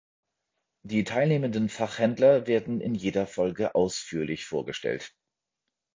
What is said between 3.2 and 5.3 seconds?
Folge ausführlich vorgestellt.